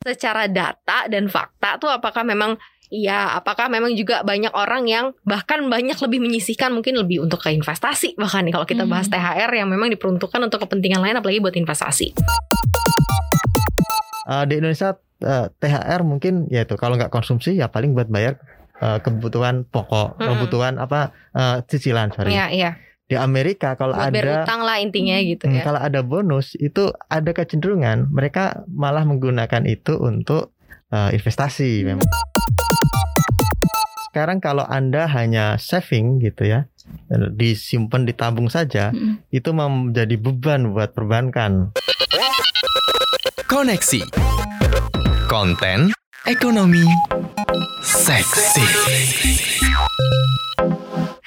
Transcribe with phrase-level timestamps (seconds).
[0.00, 2.56] secara data dan fakta tuh apakah memang
[2.90, 7.54] Iya, apakah memang juga banyak orang yang bahkan banyak lebih menyisihkan mungkin lebih untuk ke
[7.54, 9.14] investasi bahkan nih kalau kita bahas Hmm.
[9.14, 12.18] THR yang memang diperuntukkan untuk kepentingan lain apalagi buat investasi.
[14.26, 18.42] Eh, di Indonesia eh, THR mungkin ya itu kalau nggak konsumsi ya paling buat bayar
[18.82, 20.26] eh, kebutuhan pokok, Mm-mm.
[20.26, 22.34] kebutuhan apa eh, cicilan sorry.
[22.34, 22.70] Iya, iya.
[23.10, 25.66] Di Amerika kalau Buat ada utang lah intinya gitu Hmm, ya.
[25.66, 30.54] Kalau ada bonus itu ada kecenderungan mereka malah menggunakan itu untuk
[30.94, 32.06] eh, investasi memang.
[34.10, 36.70] Sekarang kalau Anda hanya saving gitu ya,
[37.10, 39.22] disimpan ditabung saja, Mm-mm.
[39.30, 41.74] itu menjadi beban buat perbankan.
[43.50, 44.06] Koneksi.
[45.26, 45.94] Konten
[46.26, 46.86] ekonomi
[47.82, 48.66] seksi.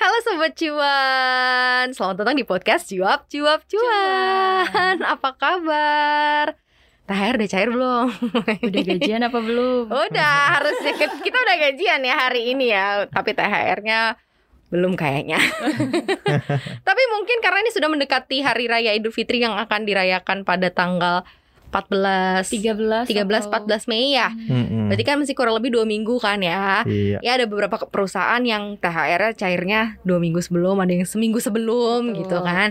[0.03, 4.99] Halo sobat cuan, selamat datang di podcast Cuap Cuap Cuan.
[5.15, 6.59] Apa kabar?
[7.07, 8.07] THR udah cair belum?
[8.67, 9.87] Udah gajian apa belum?
[10.11, 14.19] Udah, harusnya kita kita udah gajian ya hari ini ya, tapi THR-nya
[14.75, 15.39] belum kayaknya.
[16.91, 21.23] tapi mungkin karena ini sudah mendekati hari raya Idul Fitri yang akan dirayakan pada tanggal
[21.73, 24.29] 14 13 13 atau- 14 Mei ya.
[24.29, 24.87] Mm-mm.
[24.87, 26.85] Berarti kan masih kurang lebih dua minggu kan ya.
[26.85, 27.17] Iya.
[27.19, 32.17] Ya ada beberapa perusahaan yang THR-nya cairnya dua minggu sebelum, ada yang seminggu sebelum Betul.
[32.19, 32.69] gitu kan.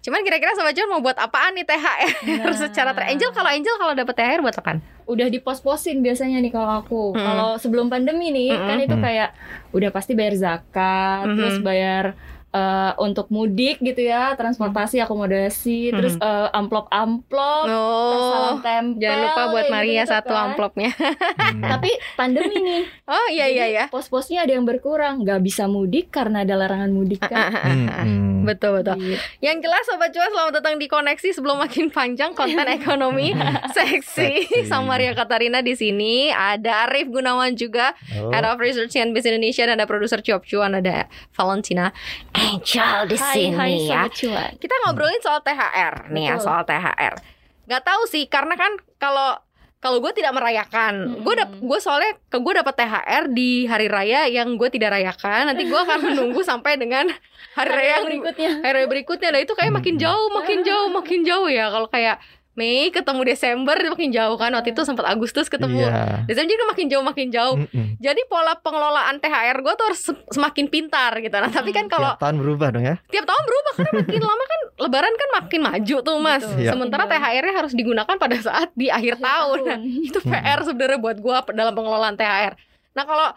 [0.00, 2.52] Cuman kira-kira Sobat Cuan mau buat apaan nih THR Nah.
[2.60, 4.78] secara ter Angel kalau Angel kalau dapat THR buat apaan?
[5.04, 7.12] udah dipos-posin biasanya nih kalau aku.
[7.12, 7.20] Mm.
[7.20, 8.64] Kalau sebelum pandemi nih Mm-mm.
[8.64, 9.36] kan itu kayak
[9.70, 11.36] udah pasti bayar zakat, Mhm.
[11.36, 12.16] terus bayar
[12.54, 15.94] eh, untuk mudik gitu ya, transportasi, akomodasi, Mhm.
[15.94, 19.00] terus eh, amplop-amplop, salam Oh, tempel.
[19.00, 20.44] jangan lupa buat Maria gitu-gitu satu kan.
[20.48, 20.90] amplopnya.
[20.94, 21.62] Hmm.
[21.66, 22.82] Tapi pandemi nih.
[23.04, 23.84] Oh iya iya Jadi ya.
[23.88, 27.52] Pos-posnya ada yang berkurang, nggak bisa mudik karena ada larangan mudik kan.
[27.52, 28.40] Mm-mm.
[28.48, 28.96] Betul betul.
[28.98, 29.16] Gitu.
[29.40, 33.32] Yang jelas Sobat Cuan selamat datang di Koneksi sebelum makin panjang konten ekonomi
[33.70, 34.32] seksi Seksi.
[34.64, 36.28] sama Maria Katarina di sini.
[36.28, 38.30] Ada Arif Gunawan juga Oh.
[38.30, 41.88] Head of Research and Business Indonesia dan ada produser Cuap Cuan ada Valentina
[42.44, 44.02] Angel di Hai sini hai ya.
[44.06, 44.52] cuan.
[44.56, 47.14] Kita ngobrolin soal THR nih ya soal THR.
[47.64, 49.40] Gak tahu sih karena kan kalau
[49.78, 51.22] kalau gue tidak merayakan, Mm-mm.
[51.22, 55.52] gue dap gue soalnya ke gue dapat THR di hari raya yang gue tidak rayakan.
[55.52, 57.04] Nanti gue akan menunggu sampai dengan
[57.52, 58.50] hari raya yang berikutnya.
[58.60, 59.28] hari raya berikutnya.
[59.30, 61.68] Nah itu kayak makin jauh, makin jauh, makin jauh ya.
[61.68, 62.16] Kalau kayak
[62.54, 64.50] Mei ketemu Desember makin jauh kan.
[64.50, 66.22] Waktu itu sempat Agustus ketemu Iya.
[66.24, 67.56] Desember juga makin jauh, makin jauh.
[67.58, 67.98] Mm-mm.
[67.98, 71.32] Jadi pola pengelolaan THR gue tuh harus se- semakin pintar gitu.
[71.32, 72.96] Nah tapi kan kalau Tiap tahun berubah dong ya.
[73.08, 76.42] tiap tahun berubah karena makin lama kan Lebaran kan makin maju tuh mas.
[76.42, 76.58] Betul.
[76.60, 76.70] Iya.
[76.70, 79.58] Sementara THR-nya harus digunakan pada saat di akhir tahun.
[79.64, 80.30] Nah, itu Hmm.
[80.32, 82.54] PR sebenarnya buat gua dalam pengelolaan THR.
[82.92, 83.28] Nah kalau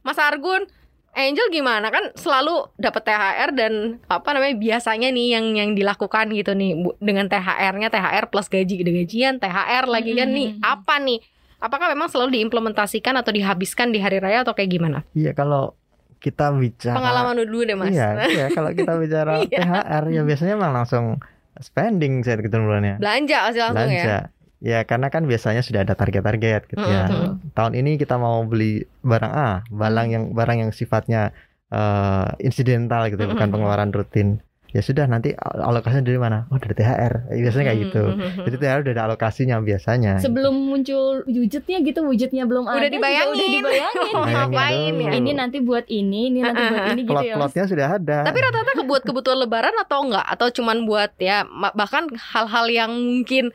[0.00, 0.64] Mas Argun,
[1.12, 3.72] Angel gimana kan selalu dapat THR dan
[4.06, 8.78] apa namanya biasanya nih yang yang dilakukan gitu nih Bu- dengan THR-nya THR plus gaji
[8.80, 10.62] gajian THR lagi kan nih Mhm.
[10.62, 11.18] apa nih?
[11.58, 15.02] Apakah memang selalu diimplementasikan atau dihabiskan di hari raya atau kayak gimana?
[15.12, 15.74] Iya kalau
[16.16, 17.90] kita bicara Pengalaman lu dulu deh mas.
[17.90, 19.58] Iya, iya kalau kita bicara Iya.
[19.60, 21.18] THR ya biasanya emang langsung
[21.58, 22.96] spending saya gitu bulannya.
[22.96, 24.04] Belanja masih langsung ya.
[24.06, 24.08] Belanja.
[24.08, 24.20] Ya
[24.60, 27.08] karena kan biasanya sudah ada target-target gitu ya.
[27.08, 27.50] Mhm.
[27.50, 31.32] Tahun ini kita mau beli barang A, barang yang barang yang sifatnya
[31.70, 33.54] eh, insidental gitu, bukan Mhm.
[33.54, 34.42] pengeluaran rutin.
[34.70, 36.46] Ya sudah nanti al- alokasinya dari mana?
[36.46, 37.26] Oh dari THR.
[37.28, 38.02] Ya, Biasanya kayak gitu.
[38.44, 40.18] Jadi THR udah ada alokasinya biasanya.
[40.18, 42.86] Sebelum muncul wujudnya gitu, wujudnya belum Udah ada.
[42.86, 43.34] dibayangin.
[43.34, 44.12] Udah dibayangin.
[44.12, 45.02] Oh, Bayangin ngapain dulu.
[45.04, 45.12] ya?
[45.16, 47.14] ini nanti buat ini, ini nanti buat ini gitu ya.
[47.14, 47.22] Mas.
[47.50, 48.18] Plot-plotnya sudah ada.
[48.22, 50.26] Tapi rata-rata kebuat kebutuhan lebaran atau enggak?
[50.28, 53.50] Atau cuman buat ya bahkan hal-hal yang mungkin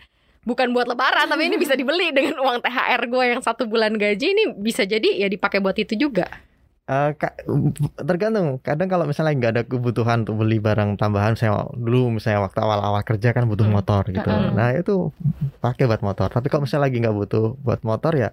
[0.46, 4.28] bukan buat lebaran tapi ini bisa dibeli dengan uang THR gue yang satu bulan gaji
[4.32, 6.30] ini bisa jadi ya dipakai buat itu juga.
[6.86, 7.34] Eh, ka-
[7.98, 8.62] tergantung.
[8.62, 13.02] Kadang kalau misalnya nggak ada kebutuhan untuk beli barang tambahan, saya dulu misalnya waktu awal-awal
[13.02, 13.74] kerja kan butuh Hmm.
[13.74, 14.22] motor gitu.
[14.30, 14.54] Heeh.
[14.54, 15.10] Nah itu
[15.60, 16.30] pakai buat motor.
[16.30, 18.30] Tapi kalau misalnya lagi nggak butuh buat motor ya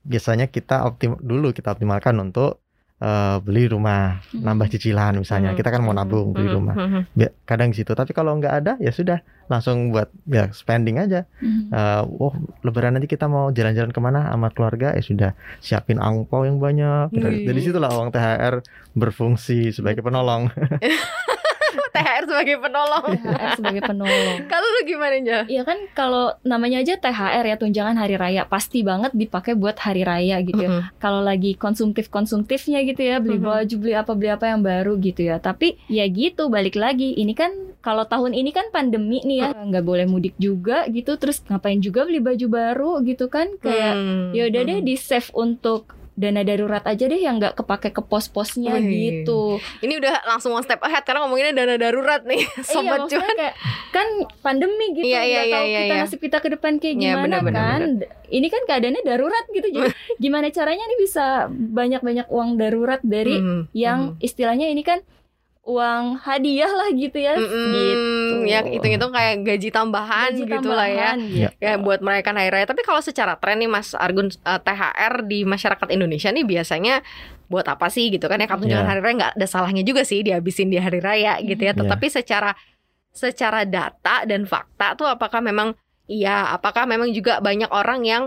[0.00, 2.64] biasanya kita optim dulu kita optimalkan untuk
[3.00, 4.44] eh, beli rumah, Hmm.
[4.44, 5.50] nambah cicilan misalnya.
[5.50, 5.58] Hmm.
[5.58, 6.74] Kita kan mau nabung beli Mhm, rumah.
[6.74, 7.00] mhm.
[7.10, 7.90] Bi- Kadang gitu.
[7.90, 11.24] Tapi kalau nggak ada ya sudah langsung buat ya spending aja.
[11.38, 11.68] Mhm.
[11.68, 16.44] Eh, oh lebaran nanti kita mau jalan-jalan ke mana sama keluarga ya sudah siapin angpau
[16.44, 17.46] yang banyak dari, Wih.
[17.46, 18.54] dari situlah uang THR
[18.92, 20.50] berfungsi sebagai penolong
[22.00, 23.04] THR sebagai penolong.
[23.14, 24.36] THR sebagai penolong.
[24.52, 25.38] Kalau lu gimana aja?
[25.44, 30.02] Iya kan kalau namanya aja THR ya tunjangan hari raya pasti banget dipakai buat hari
[30.02, 30.70] raya gitu ya.
[30.96, 33.44] Kalau lagi konsumtif-konsumtifnya gitu ya, beli Mhm.
[33.44, 35.36] baju, beli apa beli apa yang baru gitu ya.
[35.38, 37.12] Tapi ya gitu balik lagi.
[37.12, 41.16] Ini kan kalau tahun ini kan pandemi nih ya, nggak boleh mudik juga gitu.
[41.16, 43.52] Terus ngapain juga beli baju baru gitu kan?
[43.58, 44.30] Kayak Hmm.
[44.32, 44.86] ya udah deh Hmm.
[44.86, 49.24] di save untuk dana darurat aja deh yang nggak kepake ke pos-posnya Wih.
[49.24, 49.56] gitu.
[49.80, 53.24] Ini udah langsung one step ahead karena ngomonginnya dana darurat nih, iya, sobat cuan.
[53.32, 53.56] kayak
[53.90, 54.06] kan
[54.44, 56.02] pandemi gitu, Iya, iya, nggak tahu iya, kita iya.
[56.04, 57.80] nasib kita ke depan kayak Iya, gimana benar, benar, kan.
[58.30, 59.90] Ini kan keadaannya darurat gitu, jadi
[60.20, 64.20] gimana caranya nih bisa banyak-banyak uang darurat dari Hmm, yang hmm.
[64.20, 65.00] istilahnya ini kan
[65.60, 67.72] uang hadiah lah gitu ya, Mm-mm.
[67.76, 68.34] gitu.
[68.48, 71.10] Ya hitung-hitung kayak gaji tambahan Gaji gitu lah ya.
[71.14, 71.54] tambahan, gitu.
[71.60, 72.66] Ya buat merayakan hari raya.
[72.66, 77.04] Tapi kalau secara tren nih Mas Argun eh, THR di masyarakat Indonesia nih biasanya
[77.46, 78.86] buat apa sih gitu kan ya kamu Iya.
[78.86, 81.76] hari raya nggak ada salahnya juga sih dihabisin di hari raya gitu ya.
[81.76, 82.56] Tetapi secara
[83.10, 85.74] secara data dan fakta tuh apakah memang
[86.06, 88.22] iya apakah memang juga banyak orang yang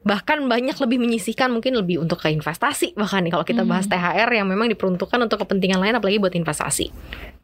[0.00, 3.70] bahkan banyak lebih menyisihkan mungkin lebih untuk ke investasi bahkan nih kalau kita Hmm.
[3.70, 6.94] bahas THR yang memang diperuntukkan untuk kepentingan lain apalagi buat investasi.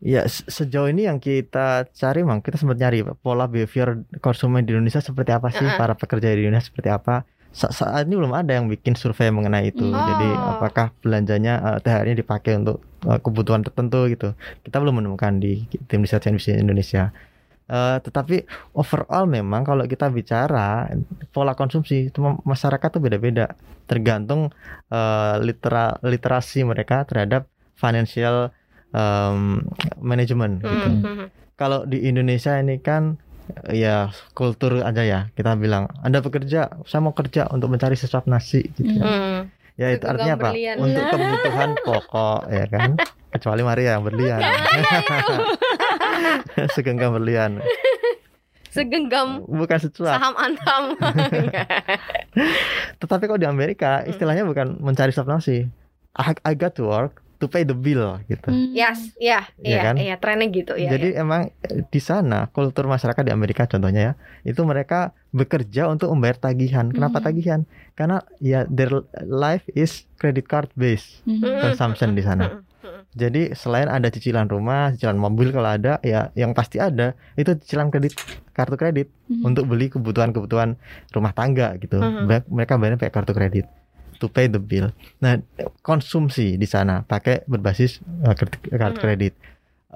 [0.01, 4.73] Ya se- sejauh ini yang kita cari mang kita sempat nyari pola behavior konsumen di
[4.73, 5.77] Indonesia seperti apa sih Uh-uh.
[5.77, 9.71] para pekerja di Indonesia seperti apa Sa- saat ini belum ada yang bikin survei mengenai
[9.71, 9.95] itu Hmm.
[9.95, 10.59] jadi Oh.
[10.59, 16.03] apakah belanjanya eh, THR-nya dipakai untuk eh, kebutuhan tertentu gitu kita belum menemukan di tim
[16.03, 17.11] riset Indonesia
[17.65, 18.45] Eh, tetapi
[18.77, 20.85] overall memang kalau kita bicara
[21.33, 23.57] pola konsumsi itu masyarakat tuh beda-beda
[23.89, 24.53] tergantung
[24.93, 28.53] eh, litera literasi mereka terhadap financial
[28.93, 29.65] em,
[29.97, 30.89] management gitu.
[30.93, 31.29] Hmm, hmm, hmm.
[31.57, 33.17] Kalau di Indonesia ini kan
[33.73, 38.61] ya kultur aja ya kita bilang Anda bekerja, saya mau kerja untuk mencari sesuap nasi
[38.77, 38.93] gitu.
[38.93, 39.05] ya.
[39.05, 39.41] Hmm.
[39.75, 40.51] Ya itu artinya apa?
[40.79, 42.95] Untuk kebutuhan pokok ya kan.
[43.35, 44.39] Kecuali Maria yang berlian.
[46.77, 47.61] Segenggam berlian.
[48.69, 50.19] Segenggam Bukan sesuap.
[50.19, 50.83] saham antam.
[53.01, 54.11] Tetapi kalau di Amerika Hmm.
[54.11, 55.71] istilahnya bukan mencari sesuap nasi.
[56.15, 58.47] I, I got to work to pay the bill gitu.
[58.47, 58.71] Hmm.
[58.71, 59.95] yes, ya, Iya iya, kan?
[59.97, 60.87] iya, trennya gitu ya.
[60.89, 64.13] Jadi emang eh, di sana kultur masyarakat di Amerika contohnya ya,
[64.45, 66.87] itu mereka bekerja untuk membayar tagihan.
[66.89, 67.25] Kenapa Mhm.
[67.25, 67.61] tagihan?
[67.93, 71.39] Karena ya their life is credit card based Hmm.
[71.39, 71.63] Mm-mm.
[71.65, 72.63] consumption di sana.
[73.15, 77.89] Jadi selain ada cicilan rumah, cicilan mobil kalau ada, ya yang pasti ada itu cicilan
[77.89, 78.19] kredit
[78.51, 79.49] kartu kredit Hmm.
[79.49, 80.75] untuk beli kebutuhan-kebutuhan
[81.11, 81.97] rumah tangga gitu.
[81.97, 82.27] Mhm.
[82.27, 83.67] Ba- Mereka bayarnya pakai kartu kredit
[84.17, 84.91] to pay the bill.
[85.19, 85.39] Nah,
[85.81, 89.05] konsumsi di sana pakai berbasis uh, kredit- kartu Mhm.
[89.05, 89.35] kredit.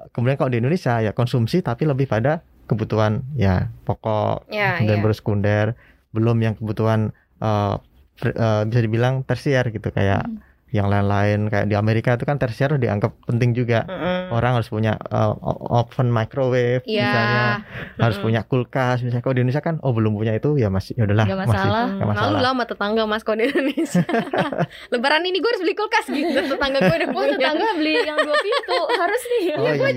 [0.09, 5.01] Kemudian kalau di Indonesia ya konsumsi tapi lebih pada kebutuhan ya pokok Ya, dan ya.
[5.01, 5.65] baru sekunder,
[6.09, 7.75] belum yang kebutuhan uh,
[8.21, 10.39] uh, bisa dibilang tersier gitu kayak Hmm.
[10.69, 13.83] Yang lain-lain kayak di Amerika itu kan tersier dianggap penting juga.
[13.83, 14.29] Mm-mm.
[14.31, 15.33] Orang harus punya uh,
[15.73, 17.01] oven microwave Iya.
[17.03, 17.43] misalnya,
[17.97, 18.25] harus Mm-mm.
[18.25, 19.21] punya kulkas misalnya.
[19.21, 21.83] Kalau di Indonesia kan oh belum punya itu ya masih ya udahlah masih masalah.
[21.83, 22.39] Hmm, nggak Lalu masalah.
[22.39, 24.03] lah sama tetangga mas kalau di Indonesia
[24.93, 28.17] Lebaran ini gue harus beli kulkas gitu Tetangga gue udah Wah punya tetangga beli yang
[28.19, 29.43] dua pintu harus nih.
[29.49, 29.73] Oh iya.
[29.73, 29.93] Kayak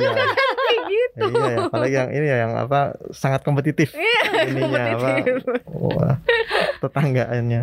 [0.88, 2.80] gitu iya ya, apalagi yang ini ya yang apa
[3.10, 5.36] sangat kompetitif ininya apa Kompetitif.
[5.68, 6.16] wah,
[6.80, 7.62] tetanggaannya.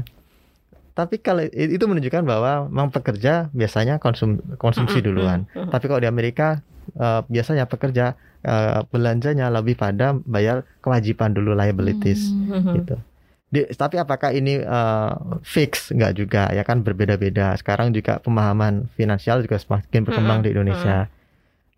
[1.00, 5.48] Tapi kalau itu menunjukkan bahwa memang pekerja biasanya konsum konsumsi duluan.
[5.56, 6.60] Tapi kalau di Amerika
[6.92, 12.75] eh, biasanya pekerja eh, belanjanya lebih pada bayar kewajiban dulu liabilities Hmm.
[12.75, 13.00] gitu.
[13.50, 15.12] Di, tapi apakah ini eh,
[15.42, 15.96] fix?
[15.96, 17.56] Enggak juga ya kan berbeda-beda.
[17.56, 21.07] Sekarang juga pemahaman finansial juga semakin berkembang di Indonesia.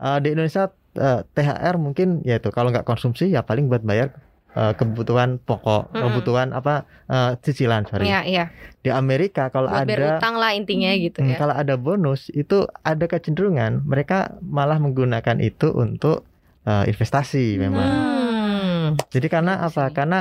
[0.01, 0.65] Eh, di Indonesia
[0.97, 4.17] eh, THR mungkin ya itu kalau nggak konsumsi ya paling buat bayar
[4.51, 6.01] eh, kebutuhan pokok, Mm-mm.
[6.01, 8.07] kebutuhan apa eh, cicilan sorry.
[8.07, 8.45] Iya iya
[8.81, 12.33] Di Amerika kalau Buat bayar ada utang lah intinya gitu Hmm, ya Kalau ada bonus
[12.33, 16.25] itu ada kecenderungan mereka malah menggunakan itu untuk
[16.63, 17.89] eh, investasi memang.
[17.89, 18.87] Hmm.
[19.07, 19.89] Jadi karena Iya apa?
[19.89, 20.19] Karena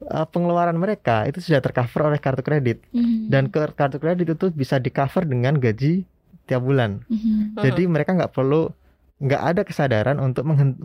[0.00, 3.26] eh, pengeluaran mereka itu sudah tercover oleh kartu kredit Hmm.
[3.28, 6.06] dan ke kartu kredit itu bisa di cover dengan gaji
[6.46, 7.04] tiap bulan.
[7.10, 7.52] Hmm.
[7.58, 8.72] Jadi mereka nggak perlu
[9.18, 10.78] nggak ada kesadaran untuk menge-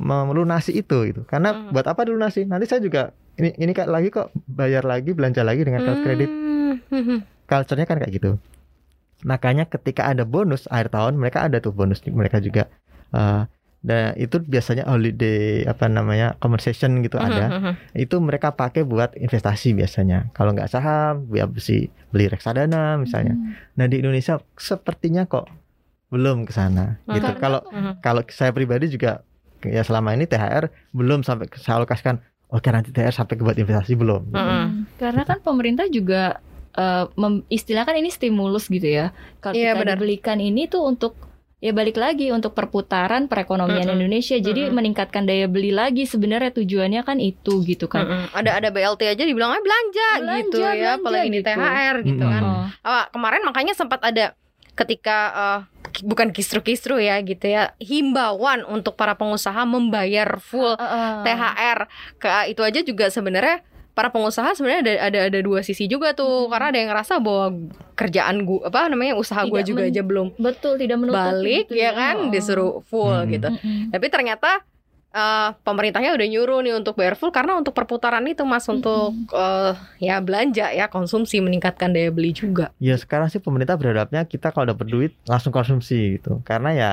[0.00, 1.22] melunasi itu gitu.
[1.24, 1.70] Karena Hmm.
[1.70, 2.44] buat apa dilunasi?
[2.44, 6.30] Nanti saya juga ini ini kayak lagi kok bayar lagi belanja lagi dengan kartu kredit.
[6.88, 7.20] Hmm.
[7.44, 8.30] Culture-nya kan kayak gitu.
[9.22, 12.68] Makanya ketika ada bonus akhir tahun mereka ada tuh bonus mereka juga.
[13.10, 13.42] Eh,
[13.80, 17.74] dan itu biasanya holiday apa namanya conversation gitu ada Hmm.
[17.92, 23.54] itu mereka pakai buat investasi biasanya kalau nggak saham ya beli beli reksadana misalnya Hmm.
[23.72, 25.46] nah di Indonesia sepertinya kok
[26.08, 27.94] belum ke sana gitu Karena- kalau Hmm.
[27.98, 29.26] kalau saya pribadi juga
[29.60, 33.54] ya selama ini THR belum sampai ke- saya alokasikan oke nanti THR sampai ke buat
[33.54, 34.38] investasi belum Hmm.
[34.38, 34.68] Hmm.
[34.96, 36.38] Karena kan pemerintah juga
[36.72, 39.08] eh, mem- istilah kan ini stimulus gitu ya.
[39.38, 39.96] Kalau Iya, kita benar.
[39.96, 41.16] dibelikan ini tuh untuk
[41.56, 43.96] ya balik lagi untuk perputaran perekonomian Mm-mm.
[43.96, 44.36] Indonesia.
[44.36, 44.76] Jadi Mm-mm.
[44.76, 48.04] meningkatkan daya beli lagi sebenarnya tujuannya kan itu gitu kan.
[48.04, 48.28] Mm-mm.
[48.30, 51.48] ada ada BLT aja dibilangnya belanja, Belanja, gitu ya belanja apalagi ini gitu.
[51.48, 52.30] THR gitu Mm-mm.
[52.30, 52.64] kan Oh.
[52.84, 54.36] Ah, kemarin makanya sempat ada
[54.76, 61.24] ketika eh, ki- bukan kisru-kisru ya gitu ya himbauan untuk para pengusaha membayar full Heeh.
[61.24, 61.78] THR
[62.16, 66.44] ke itu aja juga sebenarnya para pengusaha sebenarnya ada ada ada dua sisi juga tuh
[66.44, 66.52] Hmm.
[66.52, 67.46] karena ada yang ngerasa bahwa
[67.94, 71.64] kerjaan gua apa namanya usaha gua Tidak juga men- aja belum Betul, tidak menutup balik
[71.66, 72.28] gitu ya kan Oh.
[72.28, 73.32] disuruh full Hmm.
[73.32, 73.88] gitu Mm-mm.
[73.90, 74.60] tapi ternyata
[75.16, 79.72] eh, pemerintahnya udah nyuruh nih untuk bayar full karena untuk perputaran itu mas untuk eh,
[80.04, 84.76] ya belanja ya konsumsi meningkatkan daya beli juga Ya sekarang sih pemerintah berharapnya kita kalau
[84.76, 86.44] dapat duit langsung konsumsi gitu.
[86.44, 86.90] Karena ya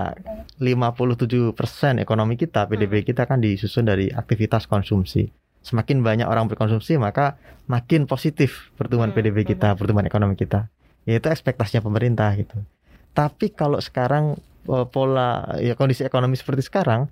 [0.57, 1.53] 57%
[1.99, 5.27] ekonomi kita, PDB kita kan disusun dari aktivitas konsumsi.
[5.63, 10.71] Semakin banyak orang berkonsumsi maka makin positif pertumbuhan Hmm, PDB kita, pertumbuhan ekonomi kita.
[11.03, 12.63] Yaitu ekspektasinya pemerintah gitu.
[13.11, 14.39] Tapi kalau sekarang
[14.71, 17.11] eh, pola ya kondisi ekonomi seperti sekarang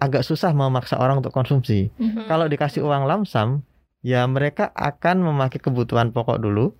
[0.00, 1.92] agak susah memaksa orang untuk konsumsi.
[1.94, 2.24] Mhm.
[2.24, 3.60] Kalau dikasih uang lamsam,
[4.00, 6.72] ya mereka akan memakai kebutuhan pokok dulu.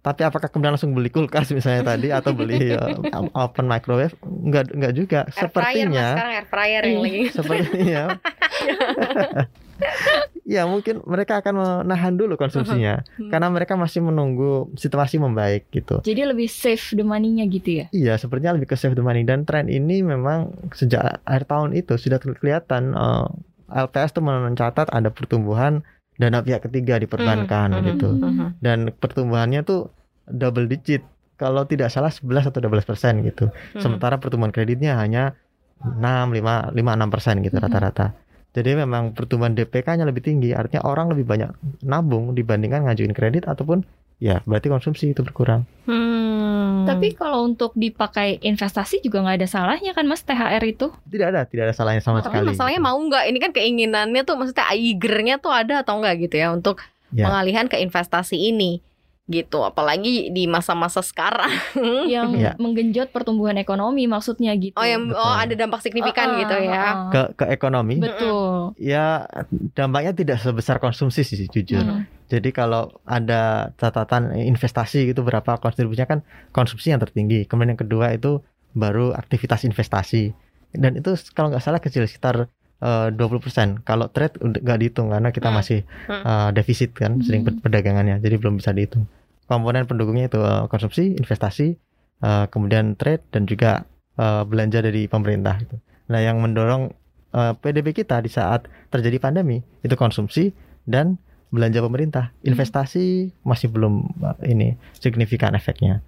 [0.00, 2.94] Tapi apakah kemudian langsung beli kulkas misalnya tadi atau beli uh,
[3.34, 4.14] open microwave?
[4.22, 5.18] Enggak enggak juga.
[5.26, 7.02] air fryer mas Sepertinya sekarang air fryer yang Iya.
[7.02, 8.02] lagi sepertinya
[10.46, 13.32] ya mungkin mereka akan menahan dulu konsumsinya Hmm.
[13.32, 16.00] karena mereka masih menunggu situasi membaik gitu.
[16.00, 17.86] Jadi lebih save the money-nya gitu ya.
[17.90, 21.96] Iya, sepertinya lebih ke save the money dan tren ini memang sejak akhir tahun itu
[21.96, 23.26] sudah kelihatan eh,
[23.66, 25.82] LPS tuh mencatat ada pertumbuhan
[26.16, 28.08] dana pihak ketiga di perbankan Mhm, gitu.
[28.14, 28.46] Mhm.
[28.60, 29.90] Dan pertumbuhannya tuh
[30.24, 31.02] double digit.
[31.36, 33.52] Kalau tidak salah 11 atau 12 persen gitu.
[33.76, 35.36] Sementara pertumbuhan kreditnya hanya
[35.84, 38.16] 6, 5, 5 6 persen gitu rata-rata.
[38.56, 43.84] Jadi memang pertumbuhan DPK-nya lebih tinggi, artinya orang lebih banyak nabung dibandingkan ngajuin kredit ataupun
[44.16, 45.68] ya berarti konsumsi itu berkurang.
[45.84, 46.88] Hmm.
[46.88, 50.88] Tapi kalau untuk dipakai investasi juga nggak ada salahnya kan Mas THR itu?
[51.04, 52.48] Tidak ada, tidak ada salahnya sama Tapi sekali.
[52.48, 52.88] masalahnya gitu.
[52.88, 53.24] mau nggak?
[53.26, 57.22] Ini kan keinginannya tuh maksudnya eagernya tuh ada atau enggak gitu ya untuk Ya.
[57.22, 58.82] pengalihan ke investasi ini
[59.26, 59.62] gitu.
[59.62, 61.50] Apalagi di masa-masa sekarang.
[62.14, 62.52] Yang Iya.
[62.56, 64.78] menggenjot pertumbuhan ekonomi maksudnya gitu.
[64.78, 65.18] Oh yang Betul.
[65.18, 66.78] oh ada dampak signifikan Ah, gitu ah, ya.
[66.78, 66.94] ah.
[67.10, 68.74] ke ke ekonomi Betul.
[68.78, 69.26] ya
[69.72, 71.82] dampaknya tidak sebesar konsumsi sih jujur.
[71.82, 72.06] Hmm.
[72.26, 77.46] Jadi kalau ada catatan investasi gitu berapa kontribusinya kan konsumsi yang tertinggi.
[77.46, 78.42] Kemudian yang kedua itu
[78.74, 80.34] baru aktivitas investasi.
[80.74, 83.80] Dan itu kalau nggak salah kecil sekitar eh, 20%.
[83.82, 85.56] Kalau trade udah nggak dihitung karena kita Hmm.
[85.56, 86.22] masih Hmm.
[86.22, 87.58] eh, defisit kan sering Hmm.
[87.58, 88.20] perdagangannya.
[88.20, 89.08] Jadi belum bisa dihitung.
[89.46, 91.76] Komponen pendukungnya itu eh, konsumsi, investasi,
[92.20, 93.84] eh, kemudian trade dan juga
[94.16, 95.76] eh, belanja dari pemerintah gitu.
[96.08, 96.88] Nah, yang mendorong
[97.32, 100.56] eh, PDB kita di saat terjadi pandemi itu konsumsi
[100.88, 101.20] dan
[101.52, 102.32] belanja pemerintah.
[102.32, 102.48] Hmm.
[102.48, 103.04] Investasi
[103.44, 103.94] masih belum
[104.40, 106.00] eh, ini signifikan efeknya.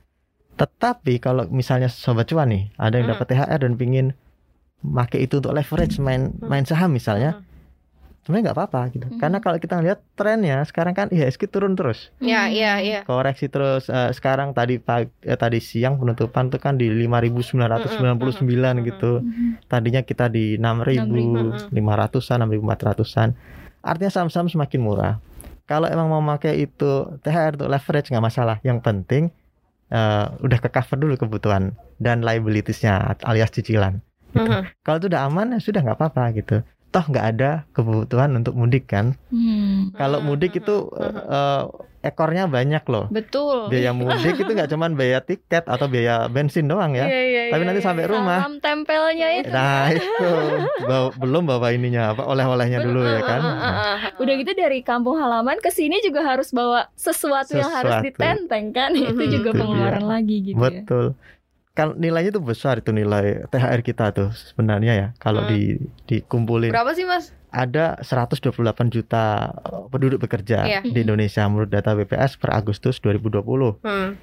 [0.57, 3.15] Tetapi kalau misalnya sobat cuan nih, ada yang Hmm.
[3.15, 4.07] dapat THR dan pingin
[4.81, 6.47] make itu untuk leverage main Hmm.
[6.47, 7.43] main saham misalnya,
[8.23, 9.07] sebenarnya nggak apa-apa gitu.
[9.07, 9.19] Hmm.
[9.19, 12.53] Karena kalau kita lihat trennya sekarang kan IHSG turun terus, Ya, Hmm.
[12.53, 13.01] iya, iya.
[13.03, 13.89] koreksi terus.
[13.89, 19.13] Eh, sekarang tadi pagi, eh, tadi siang penutupan tuh kan di 5.999 Hmm, gitu.
[19.65, 23.35] Tadinya kita di 6.500-an, 6.400-an.
[23.81, 25.15] Artinya saham-saham semakin murah.
[25.65, 28.57] Kalau emang mau pakai itu THR untuk leverage nggak masalah.
[28.63, 29.25] Yang penting
[29.89, 32.93] eh, udah ke cover dulu kebutuhan dan liabilitiesnya
[33.25, 34.05] alias cicilan.
[34.29, 34.45] Gitu.
[34.45, 34.63] Mhm.
[34.81, 36.57] Kalau itu udah aman ya sudah nggak apa-apa gitu.
[36.89, 39.13] Toh nggak ada kebutuhan untuk mudik kan.
[39.29, 39.93] Hmm.
[39.93, 41.63] Kalau mudik itu eh,
[42.01, 43.13] ekornya banyak loh.
[43.13, 43.69] Betul.
[43.69, 47.05] Biaya mudik itu nggak cuman biaya tiket atau biaya bensin doang ya.
[47.05, 47.89] Iya, iya, Tapi nanti iya.
[47.93, 49.53] sampai rumah Salam tempelnya itu.
[49.53, 50.29] Nah itu
[50.81, 53.41] Bawa- belum bawa ininya apa oleh-olehnya dulu ya kan.
[53.43, 53.97] Ah, ah, ah, ah.
[54.17, 58.07] Udah gitu dari kampung halaman ke sini juga harus bawa sesuatu, yang harus Sesuatu.
[58.09, 58.97] ditenteng kan.
[58.97, 60.83] Itu juga pengeluaran lagi gitu ya.
[61.79, 65.55] Kalau nilainya itu besar itu nilai THR kita tuh sebenarnya ya kalau Hmm.
[65.55, 65.61] di
[66.05, 67.31] dikumpulin Berapa sih mas?
[67.49, 68.51] ada 128
[68.91, 69.55] juta
[69.87, 70.81] penduduk bekerja Iya.
[70.83, 73.79] di Indonesia menurut data BPS per Agustus 2020.
[73.81, 74.19] Hmm.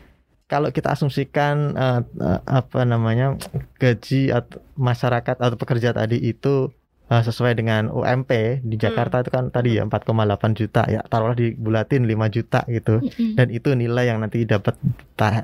[0.45, 3.39] Kalau kita asumsikan eh, eh, apa namanya
[3.75, 6.69] gaji atau masyarakat atau pekerja tadi itu
[7.11, 10.83] eh, sesuai dengan UMP di Jakarta itu kan tadi ya 4,8 juta.
[10.89, 13.01] Ya taruhlah dibulatin 5 juta gitu.
[13.01, 13.35] Mm-mm.
[13.37, 14.75] dan itu nilai yang nanti dapat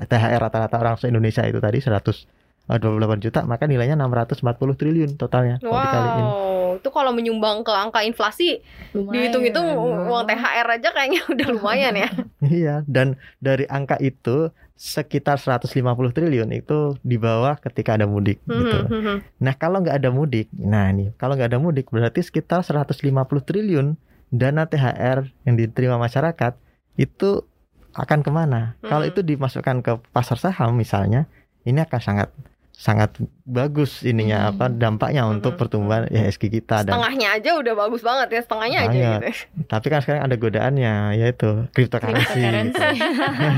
[0.08, 5.58] THR rata-rata orang se-Indonesia itu tadi 128 juta maka nilainya 640 triliun totalnya.
[5.62, 6.28] Kalau dikaliin
[6.72, 9.12] Wow, itu kalau menyumbang ke angka inflasi, Lumayan.
[9.28, 9.66] dihitung-hitung
[10.02, 12.08] uang THR aja kayaknya udah lumayan ya.
[12.40, 15.70] iya dan dari angka itu sekitar 150
[16.10, 19.18] triliun itu dibawa ketika ada mudik gitu Hmm, hmm, hmm.
[19.38, 22.98] nah kalau nggak ada mudik nah nih kalau nggak ada mudik berarti sekitar 150
[23.40, 23.94] triliun
[24.28, 26.58] dana THR yang diterima masyarakat
[26.94, 27.46] itu
[27.92, 29.12] akan ke mana kalau Hmm.
[29.12, 31.30] itu dimasukkan ke pasar saham misalnya
[31.62, 32.28] ini akan sangat
[32.72, 34.50] sangat bagus ininya Hmm.
[34.50, 35.60] apa dampaknya untuk Hmm.
[35.60, 39.20] pertumbuhan IHSG kita dan Setengahnya aja udah bagus banget ya, setengahnya aja Banget.
[39.22, 39.30] gitu.
[39.66, 42.80] tapi kan sekarang ada godaannya yaitu cryptocurrency gitu.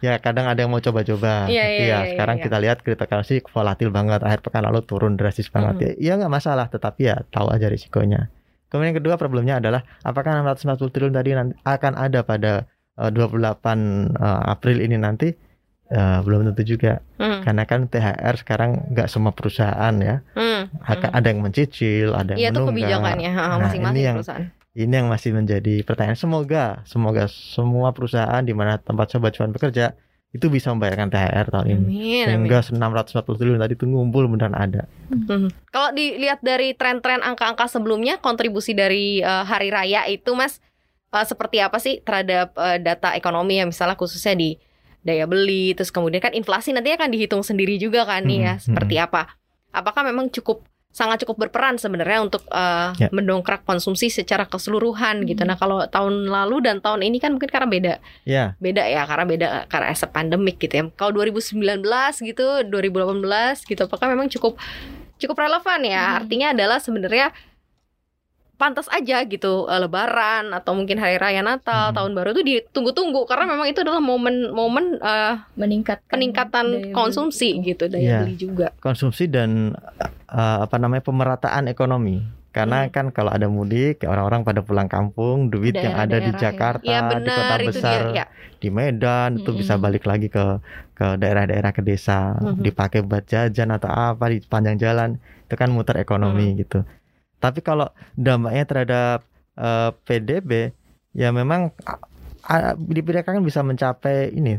[0.00, 2.44] ya kadang ada yang mau coba-coba Iya, iya, ya iya, sekarang iya.
[2.44, 5.84] kita lihat cryptocurrency volatil banget akhir pekan lalu turun drastis banget Hmm.
[5.84, 8.30] ya ya nggak masalah tetapi ya tahu aja risikonya
[8.68, 12.52] Kemudian yang kedua problemnya adalah apakah 640 triliun tadi nanti akan ada pada
[12.94, 13.64] uh, 28
[14.12, 15.32] uh, April ini nanti
[15.90, 17.42] uh, belum tentu juga Hmm.
[17.42, 20.70] karena kan THR sekarang nggak semua perusahaan ya Hmm.
[20.80, 24.16] akan ada yang mencicil ada Iya yang itu menunggak kebijakannya ha, Nah, masing-masing ini yang
[24.16, 24.44] perusahaan.
[24.72, 29.98] ini yang masih menjadi pertanyaan semoga semoga semua perusahaan di mana tempat sobat cuan bekerja
[30.28, 32.24] itu bisa membayarkan THR tahun ini Amin, amin.
[32.46, 35.48] sehingga 640 triliun tadi itu ngumpul beneran ada Hmm.
[35.66, 40.60] Kalau dilihat dari tren-tren angka-angka sebelumnya, kontribusi dari eh, hari raya itu, Mas,
[41.08, 44.60] eh, seperti apa sih terhadap eh, data ekonomi ya, misalnya khususnya di
[45.02, 48.62] daya beli, terus kemudian kan inflasi nantinya akan dihitung sendiri juga kan nih ya, Mhm,
[48.64, 49.22] seperti apa?
[49.70, 53.08] Apakah memang cukup sangat cukup berperan sebenarnya untuk eh, Ya.
[53.12, 55.44] mendongkrak konsumsi secara keseluruhan gitu.
[55.44, 55.52] Hmm.
[55.52, 59.24] Nah, kalau tahun lalu dan tahun ini kan mungkin karena beda ya beda ya karena
[59.28, 60.84] beda karena as a pandemic gitu ya.
[60.96, 64.56] Kalau 2019 gitu, 2018 gitu apakah memang cukup
[65.20, 66.02] cukup relevan ya?
[66.02, 66.18] Hmm.
[66.24, 67.30] Artinya adalah sebenarnya
[68.58, 71.96] pantas aja gitu eh, lebaran atau mungkin hari raya Natal, Hmm.
[71.96, 76.92] tahun baru itu ditunggu-tunggu karena memang itu adalah momen-momen eh, meningkatkan peningkatan daya beli.
[76.92, 78.18] konsumsi gitu daya Iya.
[78.20, 78.66] beli juga.
[78.78, 79.78] konsumsi dan
[80.28, 82.90] uh, apa namanya pemerataan ekonomi karena Hmm.
[82.90, 86.42] kan kalau ada mudik ya orang-orang pada pulang kampung duit yang ada di Daerah-daerah ya.
[86.42, 88.16] Jakarta Iya di kota benar besar dia.
[88.16, 88.24] Ya.
[88.58, 89.84] di Medan itu bisa Mm-mm.
[89.86, 90.44] balik lagi ke
[90.92, 92.58] ke daerah-daerah ke desa Mhm.
[92.58, 95.10] dipakai buat jajan atau apa di sepanjang jalan
[95.46, 96.82] itu kan muter ekonomi gitu
[97.38, 99.18] tapi kalau dampaknya terhadap
[99.54, 100.50] eh, PDB
[101.12, 101.72] ya memang
[102.44, 104.58] a- diperkirakan bisa mencapai ini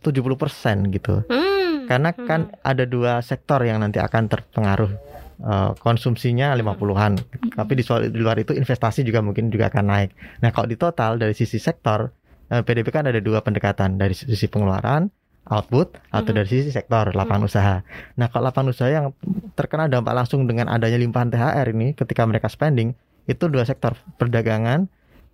[0.00, 1.24] 70% gitu.
[1.26, 1.86] Hmm.
[1.86, 4.90] karena kan ada dua sektor yang nanti akan terpengaruh.
[5.36, 7.20] Eh, konsumsinya 50-an
[7.52, 10.10] tapi di, soal- di luar itu investasi juga mungkin juga akan naik.
[10.40, 12.08] Nah kalau di total dari sisi sektor
[12.48, 14.00] eh, PDB kan ada dua pendekatan.
[14.00, 15.06] Dari sisi pengeluaran
[15.46, 17.76] output atau dari sisi sektor lapangan usaha
[18.14, 19.14] nah kalau lapangan usaha yang
[19.54, 22.94] terkena dampak langsung dengan adanya limpahan THR ini ketika mereka spending
[23.26, 24.86] itu dua sektor perdagangan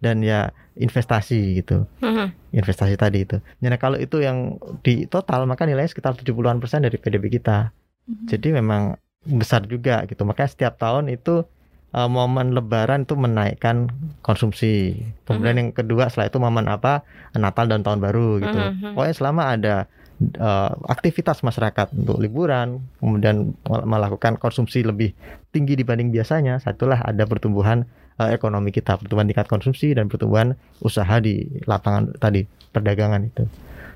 [0.03, 2.57] dan ya investasi gitu Mhm.
[2.59, 3.39] investasi tadi itu.
[3.63, 7.71] Nah kalau itu yang di total maka nilainya sekitar 70-an persen dari PDB kita.
[8.11, 8.27] Mhm.
[8.27, 10.27] Jadi memang besar juga gitu.
[10.27, 11.47] Makanya setiap tahun itu
[11.93, 13.93] eh, momen Lebaran itu menaikkan
[14.25, 14.97] konsumsi.
[15.29, 17.05] Kemudian yang kedua setelah itu momen apa
[17.37, 18.59] Natal dan Tahun Baru gitu.
[18.59, 18.97] Mhm.
[18.97, 19.75] Pokoknya selama ada
[20.23, 25.13] eh, aktivitas masyarakat untuk liburan, kemudian mel- melakukan konsumsi lebih
[25.51, 27.85] tinggi dibanding biasanya, satulah ada pertumbuhan
[28.21, 33.45] eh, ekonomi kita, pertumbuhan tingkat konsumsi dan pertumbuhan usaha di lapangan tadi perdagangan itu.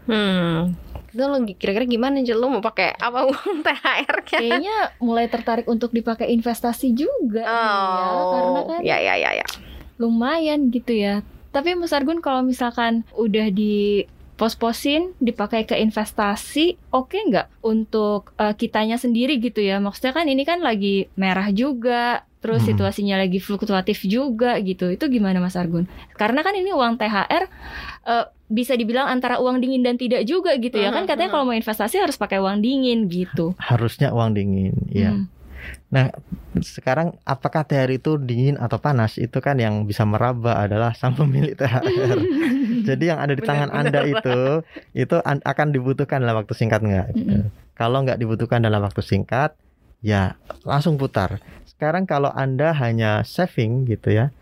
[0.06, 0.74] Hmm.
[1.10, 2.38] Itu lo kira-kira gimana Jel?
[2.38, 4.38] Lo mau pakai apa uang THR nya?
[4.38, 9.46] Kayaknya mulai tertarik untuk dipakai investasi juga nih ya, karena kan ya ya ya ya.
[9.96, 11.24] lumayan gitu ya.
[11.56, 14.04] Tapi Mas Argun kalau misalkan udah di
[14.36, 19.80] pos-posin dipakai ke investasi, oke nggak untuk eh, kitanya sendiri gitu ya?
[19.80, 22.70] Maksudnya kan ini kan lagi merah juga, terus Hmm.
[22.70, 24.86] situasinya lagi fluktuatif juga gitu.
[24.86, 25.90] Itu gimana Mas Argun?
[26.14, 27.50] Karena kan ini uang THR
[28.06, 30.94] eh, bisa dibilang antara uang dingin dan tidak juga gitu ya.
[30.94, 33.58] Kan katanya kalau mau investasi harus pakai uang dingin gitu.
[33.58, 35.10] Harusnya uang dingin, ya.
[35.10, 35.26] Hmm.
[36.56, 39.18] Sekarang apakah THR itu dingin atau panas?
[39.18, 42.16] Itu kan yang bisa meraba adalah sang pemilik THR.
[42.88, 44.02] Jadi yang ada di tangan Benar-benar.
[44.06, 44.38] Anda itu
[44.94, 47.06] itu an- akan dibutuhkan dalam waktu singkat nggak?
[47.12, 47.50] gitu.
[47.74, 49.58] Kalau nggak dibutuhkan dalam waktu singkat,
[50.04, 51.40] ya langsung putar.
[51.76, 54.32] Sekarang kalau Anda hanya saving gitu ya,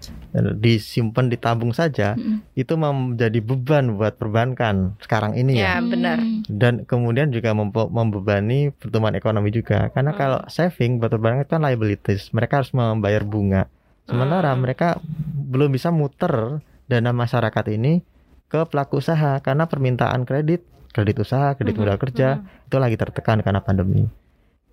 [0.54, 2.46] disimpan ditabung saja, Mm-mm.
[2.54, 5.78] itu menjadi beban buat perbankan sekarang ini ya.
[5.78, 6.22] Ya, benar.
[6.22, 6.46] Hmm.
[6.46, 7.50] Dan kemudian juga
[7.90, 9.90] membebani pertumbuhan ekonomi juga.
[9.90, 10.20] Karena Hmm.
[10.22, 13.66] kalau saving buat perbankan itu kan liabilities, mereka harus membayar bunga.
[14.06, 14.62] Sementara Hmm.
[14.62, 15.02] mereka
[15.50, 18.06] belum bisa muter dana masyarakat ini
[18.46, 20.62] ke pelaku usaha karena permintaan kredit,
[20.94, 22.70] kredit usaha, kredit modal kerja mhm.
[22.70, 24.06] itu lagi tertekan karena pandemi.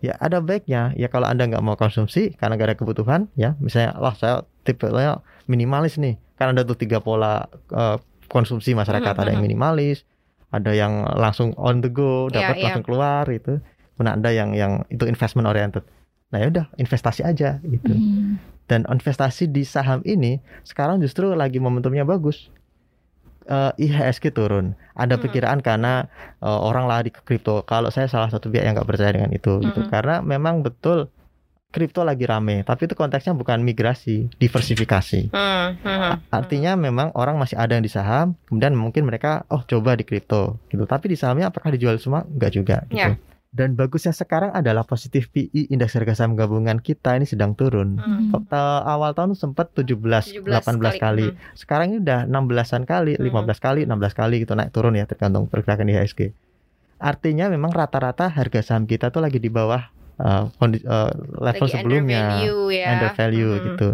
[0.02, 3.94] Ya ada baiknya ya kalau anda nggak mau konsumsi karena gak ada kebutuhan ya misalnya
[3.96, 9.30] lah saya tipenya minimalis nih kan ada tuh tiga pola eh, konsumsi masyarakat Mhm, ada
[9.30, 9.48] yang mhm.
[9.48, 9.98] minimalis
[10.50, 12.64] ada yang langsung on the go Iya, dapat iya.
[12.66, 13.62] langsung keluar itu
[13.94, 15.86] kemudian ada yang yang itu investment oriented
[16.32, 18.42] nah ya udah investasi aja gitu Hmm.
[18.66, 22.48] dan investasi di saham ini sekarang justru lagi momentumnya bagus.
[23.42, 24.78] Eh, IHSG turun.
[24.94, 25.22] Ada Hmm.
[25.26, 26.06] perkiraan karena
[26.38, 27.66] eh, orang lari ke kripto.
[27.66, 29.82] Kalau saya salah satu pihak yang nggak percaya dengan itu, gitu.
[29.82, 29.90] Mhm.
[29.90, 31.10] Karena memang betul
[31.70, 32.62] kripto lagi rame.
[32.62, 35.32] Tapi itu konteksnya bukan migrasi, diversifikasi.
[35.32, 39.96] Hmm, hmm, Artinya memang orang masih ada yang di saham, kemudian mungkin mereka oh coba
[39.96, 40.84] di kripto, gitu.
[40.84, 42.28] Tapi di sahamnya apakah dijual semua?
[42.28, 42.78] Enggak juga.
[42.92, 43.00] Gitu.
[43.00, 43.16] Ya.
[43.52, 48.00] Dan bagusnya sekarang adalah positif PI indeks harga saham gabungan kita ini sedang turun.
[48.00, 48.32] hmm.
[48.32, 48.48] Hmm.
[48.48, 51.26] Ta- awal tahun sempat 17, 17 18 kali.
[51.28, 51.38] Hmm.
[51.52, 53.28] Sekarang ini udah 16-an kali, Hmm.
[53.28, 56.32] 15 kali, 16 kali gitu naik turun ya tergantung pergerakan IHSG.
[56.98, 59.84] Artinya memang rata-rata harga saham kita tuh lagi di bawah
[60.16, 62.88] uh, uh, level Lagi sebelumnya under value ya.
[62.90, 63.64] under value Hmm.
[63.68, 63.90] gitu.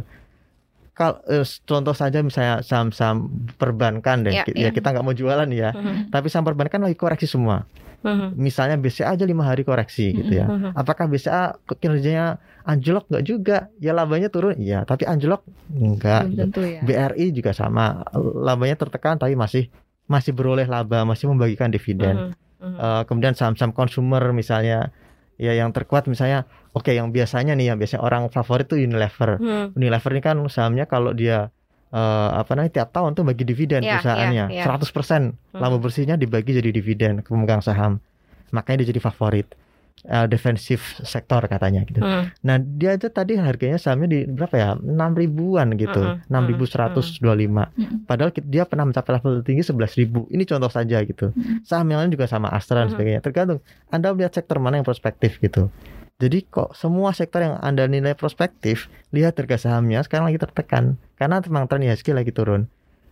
[0.92, 4.54] kalau eh, contoh saja misalnya saham-saham perbankan deh, Ya, ya.
[4.60, 7.70] ya kita nggak mau jualan ya, Mhm, tapi saham perbankan lagi koreksi semua.
[8.04, 10.46] Mhm, Misalnya BCA aja lima hari koreksi gitu ya.
[10.50, 10.78] mhm.
[10.78, 13.58] Apakah BCA kinerjanya anjlok nggak juga?
[13.82, 16.28] Ya labanya turun, iya, tapi anjlok enggak.
[16.28, 16.42] Belum gitu.
[16.50, 16.82] tentu ya.
[16.84, 18.06] BRI juga sama,
[18.42, 19.72] labanya tertekan tapi masih
[20.08, 22.34] masih beroleh laba, masih membagikan dividen.
[22.58, 24.90] Eh, kemudian saham-saham consumer misalnya
[25.38, 29.38] ya yang terkuat misalnya oke yang biasanya nih yang biasanya orang favorit tuh Unilever.
[29.78, 31.54] Unilever ini kan sahamnya kalau dia
[31.90, 34.66] eh, apa namanya tiap tahun tuh bagi dividen Ya, perusahaannya ya, ya.
[34.66, 35.80] 100% laba Hmm.
[35.80, 38.00] bersihnya dibagi jadi dividen ke pemegang saham.
[38.50, 39.48] Makanya dia jadi favorit.
[40.00, 42.00] Eh, defensif sektor katanya gitu.
[42.00, 42.24] Mhm.
[42.40, 44.70] Nah, dia aja tadi harganya sahamnya di berapa ya?
[44.78, 46.00] 6 ribuan gitu.
[46.00, 47.74] Mm-mm, 6.125.
[47.74, 48.06] Mm-mm.
[48.06, 50.30] Padahal ki- dia pernah mencapai level tertinggi 11.000.
[50.30, 51.34] Ini contoh saja gitu.
[51.62, 53.20] Saham yang lain juga sama Astra dan sebagainya.
[53.20, 55.74] Tergantung Anda melihat sektor mana yang prospektif gitu.
[56.18, 61.38] Jadi kok semua sektor yang Anda nilai prospektif, lihat harga sahamnya sekarang lagi tertekan karena
[61.46, 62.66] memang tren IHSG lagi turun.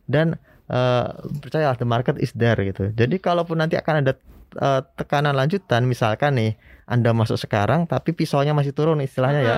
[0.10, 1.06] Dan eh
[1.42, 2.90] percayalah the market is there gitu.
[2.90, 4.18] Jadi kalaupun nanti akan ada
[4.58, 6.58] eh, tekanan lanjutan misalkan nih
[6.90, 9.56] Anda masuk sekarang tapi pisaunya masih turun istilahnya ya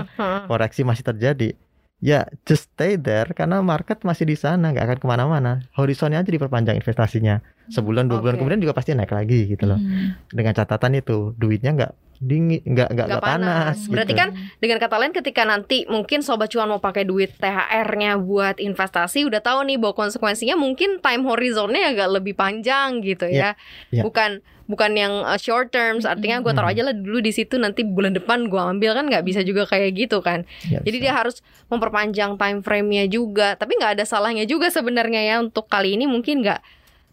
[0.48, 1.56] koreksi masih terjadi
[1.98, 6.30] ya just stay there karena market masih di sana nggak akan ke mana-mana horizonnya aja
[6.30, 10.14] diperpanjang investasinya sebulan dua bulan kemudian juga pasti naik lagi gitu loh Hmm.
[10.30, 13.78] dengan catatan itu duitnya nggak dingin nggak nggak panas, panas.
[13.90, 14.22] Berarti gitu.
[14.22, 19.26] kan Dengan kata lain ketika nanti mungkin sobat cuan mau pakai duit THR-nya buat investasi
[19.30, 23.54] udah tahu nih bahwa konsekuensinya mungkin time horizonnya agak lebih panjang gitu ya.
[23.94, 24.04] Iya, iya.
[24.04, 27.88] Bukan bukan yang uh, short terms artinya gue taruh aja lah dulu di situ nanti
[27.88, 30.44] bulan depan gue ambil kan nggak bisa juga kayak gitu kan.
[30.68, 31.04] Ya, Jadi bisa.
[31.08, 31.36] dia harus
[31.72, 33.56] memperpanjang time frame-nya juga.
[33.56, 36.60] Tapi nggak ada salahnya juga sebenarnya ya untuk kali ini mungkin nggak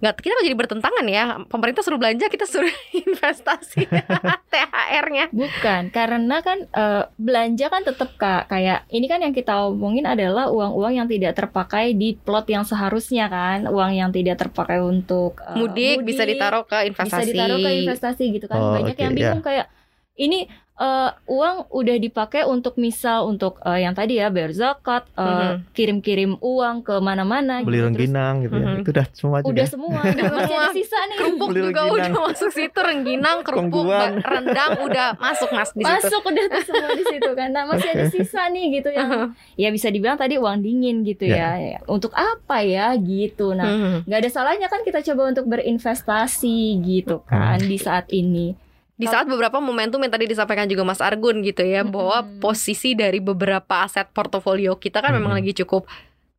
[0.05, 1.25] nggak kita nggak jadi bertentangan ya.
[1.49, 2.69] Pemerintah suruh belanja kita suruh
[3.09, 3.88] investasi
[4.53, 5.33] THR-nya.
[5.33, 10.53] Bukan, karena kan eh, belanja kan tetap kak kayak ini kan yang kita omongin adalah
[10.53, 15.57] uang-uang yang tidak terpakai di plot yang seharusnya kan, uang yang tidak terpakai untuk eh,
[15.57, 17.33] Mudik, bisa ditaruh ke bisa investasi.
[17.33, 18.61] ditaruh ke investasi gitu kan.
[18.61, 19.73] Oh, Banyak oke, yang bingung kayak
[20.21, 25.23] ini eh, uang udah dipakai untuk misal untuk eh, yang tadi ya bayar zakat, eh,
[25.23, 25.71] Mhm.
[25.71, 27.95] kirim-kirim uang ke mana-mana beli gitu.
[27.95, 28.77] Terus rengginang gitu ya Mhm.
[28.77, 31.17] itu udah semua juga udah semua, udah masih ada sisa nih.
[31.17, 31.95] kerupuk Beli juga rengginang.
[32.11, 33.87] udah masuk situ rengginang kerupuk
[34.27, 37.49] rendang udah masuk mas di situ Masuk udah tuh semua di situ kan.
[37.49, 39.11] Nah, masih ada sisa nih gitu yang
[39.55, 41.55] ya bisa dibilang tadi uang dingin gitu ya.
[41.55, 43.53] Ya, Untuk apa ya gitu.
[43.53, 43.99] Nah, Mhm.
[44.05, 48.59] nggak ada salahnya kan kita coba untuk berinvestasi gitu kan di saat ini.
[48.94, 52.38] Di saat beberapa momentum yang tadi disampaikan juga Mas Argun gitu ya bahwa Mhm.
[52.38, 55.38] posisi dari beberapa aset portofolio kita kan memang Mhm.
[55.42, 55.90] lagi cukup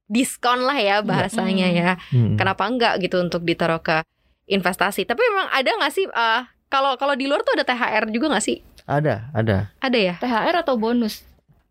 [0.06, 1.76] diskon lah ya bahasanya Mhm.
[1.76, 2.36] ya Hmm.
[2.36, 4.06] kenapa enggak gitu untuk ditaruh ke
[4.46, 8.32] investasi tapi memang ada nggak sih eh, kalau kalau di luar tuh ada THR juga
[8.32, 11.26] nggak sih ada ada ada ya THR atau bonus?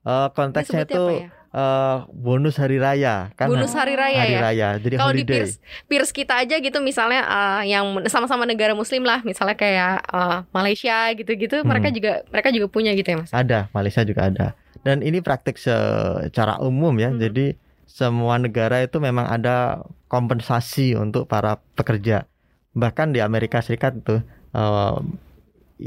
[0.04, 1.28] Eh, konteksnya itu apa ya?
[1.54, 5.62] Eh, bonus hari raya kan bonus hari, hari raya ya raya jadi kalau di peers
[5.86, 11.14] peers kita aja gitu misalnya eh, yang sama-sama negara muslim lah misalnya kayak eh, Malaysia
[11.14, 11.70] gitu-gitu Hmm.
[11.70, 14.46] mereka juga mereka juga punya gitu ya mas Ada, Malaysia juga ada.
[14.82, 17.08] Dan ini praktik secara umum ya.
[17.08, 17.16] Hmm.
[17.16, 22.26] Jadi semua negara itu memang ada kompensasi untuk para pekerja.
[22.74, 24.20] Bahkan di Amerika Serikat itu
[24.52, 24.94] eh,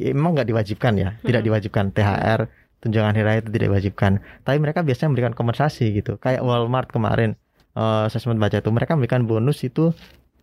[0.10, 1.48] emang nggak diwajibkan ya, tidak Hmm.
[1.48, 2.40] diwajibkan THR,
[2.80, 4.12] tunjangan hari raya itu tidak diwajibkan.
[4.42, 6.16] Tapi mereka biasanya memberikan kompensasi gitu.
[6.18, 7.34] Kayak Walmart kemarin,
[7.72, 9.92] eh, saya sempat baca itu mereka memberikan bonus itu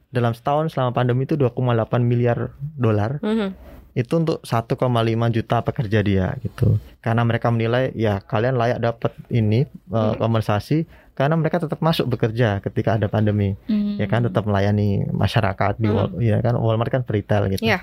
[0.08, 1.54] dalam setahun selama pandemi itu 2,8
[2.00, 3.50] miliar dolar Mhm.
[3.94, 4.94] itu untuk 1,5
[5.28, 10.18] juta pekerja dia gitu karena mereka menilai ya kalian layak dapat ini uh, Hmm.
[10.20, 10.82] kompensasi
[11.14, 13.94] karena mereka tetap masuk bekerja ketika ada pandemi Hmm.
[13.96, 15.94] ya kan tetap melayani masyarakat di Hmm.
[15.96, 17.82] Wal- ya kan Walmart kan retail gitu Iya.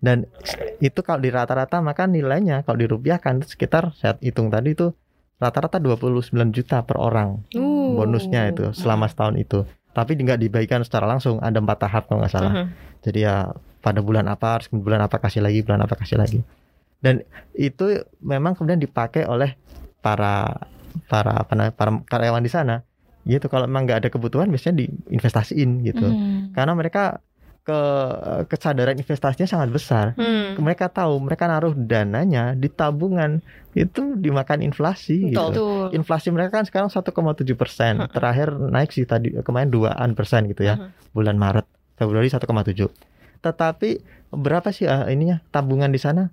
[0.00, 0.28] Dan
[0.78, 4.92] itu kalau di rata-rata maka nilainya kalau dirupiahkan sekitar saya hitung tadi itu
[5.36, 7.96] rata-rata 29 juta per orang Uh.
[7.96, 9.58] bonusnya itu selama setahun itu
[9.92, 12.66] tapi nggak dibagikan secara langsung ada empat tahap kalau nggak salah Mhm.
[13.00, 13.36] jadi ya
[13.80, 16.42] pada bulan apa, terus bulan apa kasih lagi, bulan apa kasih lagi.
[16.98, 17.22] Dan
[17.54, 19.54] itu memang kemudian dipakai oleh
[20.02, 20.58] para
[21.06, 22.82] para apa namanya, para karyawan di sana.
[23.22, 26.02] Gitu kalau memang nggak ada kebutuhan biasanya diinvestasiin gitu.
[26.02, 26.50] Hmm.
[26.50, 27.22] Karena mereka
[27.66, 27.80] ke
[28.46, 30.04] kesadaran investasinya sangat besar.
[30.14, 30.54] Hmm.
[30.54, 33.42] Mereka tahu mereka naruh dananya di tabungan
[33.74, 35.50] itu dimakan inflasi gitu.
[35.50, 35.84] Betul.
[35.92, 38.06] Inflasi mereka kan sekarang 1,7 persen.
[38.06, 41.10] Terakhir naik sih tadi kemarin 2an persen gitu ya Mhm.
[41.10, 42.88] bulan Maret Februari 1,7
[43.36, 44.00] tetapi
[44.32, 46.28] berapa sih ah, ininya tabungan di sana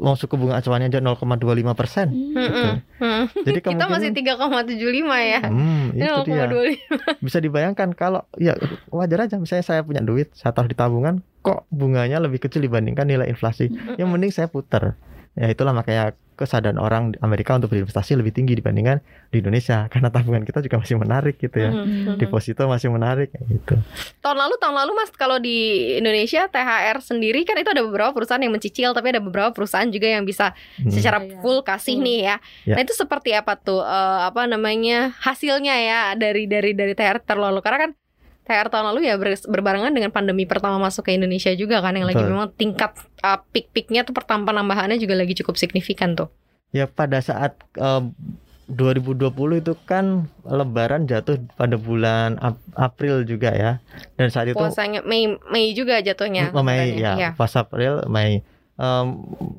[0.00, 2.08] mau suku bunga acuannya aja 0,25 persen.
[2.08, 2.32] Hmm.
[2.34, 2.70] Mhm.
[2.98, 3.24] Mhm.
[3.44, 5.40] jadi kita masih 3,75 ya.
[5.44, 6.48] Hmm, itu dia.
[6.48, 8.56] 0,25 bisa dibayangkan kalau ya
[8.88, 9.36] wajar aja.
[9.36, 13.68] Misalnya saya punya duit saya taruh di tabungan kok bunganya lebih kecil dibandingkan nilai inflasi?
[14.00, 14.96] Yang mending saya putar
[15.38, 18.98] ya itulah makanya kesadaran orang di Amerika untuk berinvestasi lebih tinggi dibandingkan
[19.28, 21.70] di Indonesia karena tabungan kita juga masih menarik gitu ya.
[21.70, 22.16] Mhm.
[22.16, 23.74] Deposito masih menarik kayak gitu.
[24.18, 25.56] Tahun lalu tahun lalu Mas kalau di
[25.94, 30.08] Indonesia THR sendiri kan itu ada beberapa perusahaan yang mencicil tapi ada beberapa perusahaan juga
[30.08, 30.88] yang bisa Hmm.
[30.88, 32.04] secara Iya, full kasih full.
[32.04, 32.36] nih ya.
[32.64, 32.74] Ya.
[32.74, 37.52] Nah itu seperti apa tuh eh, apa namanya hasilnya ya dari dari dari THR tahun
[37.52, 37.90] lalu karena kan
[38.50, 42.04] THR tahun lalu ya ber- berbarengan dengan pandemi pertama masuk ke Indonesia juga kan yang
[42.04, 42.34] lagi Betul.
[42.34, 46.26] memang tingkat uh, peak-peaknya tuh pertama penambahannya juga lagi cukup signifikan tuh.
[46.70, 48.02] Ya pada saat eh,
[48.68, 53.82] 2020 itu kan Lebaran jatuh pada bulan Ap- April juga ya.
[54.14, 56.50] Dan saat itu Puasanya Mei Mei juga jatuhnya.
[56.50, 57.30] Oh, Mei ya, Iya.
[57.34, 58.42] pas April Mei
[58.80, 59.06] Em,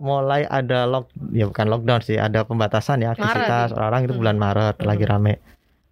[0.01, 3.77] mulai ada lock ya bukan lockdown sih, ada pembatasan ya aktivitas Maret.
[3.77, 4.87] orang itu bulan Maret Hmm.
[4.89, 5.37] lagi rame.